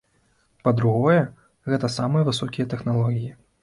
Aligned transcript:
Па-другое, 0.67 1.19
гэта 1.71 1.93
самыя 1.99 2.29
высокія 2.35 2.71
тэхналогіі. 2.77 3.35